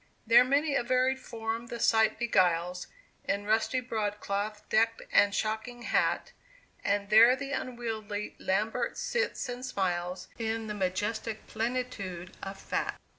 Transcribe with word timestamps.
There 0.25 0.43
many 0.43 0.73
a 0.73 0.81
varied 0.81 1.19
form 1.19 1.67
the 1.67 1.79
sight 1.79 2.17
beguiles, 2.17 2.87
In 3.25 3.45
rusty 3.45 3.79
broadcloth 3.81 4.67
decked 4.67 5.03
and 5.11 5.31
shocking 5.35 5.83
hat, 5.83 6.31
And 6.83 7.11
there 7.11 7.35
the 7.35 7.51
unwieldy 7.51 8.35
Lambert 8.39 8.97
sits 8.97 9.47
and 9.47 9.63
smiles, 9.63 10.27
In 10.39 10.65
the 10.65 10.73
majestic 10.73 11.45
plenitude 11.45 12.35
of 12.41 12.59
fat. 12.59 12.99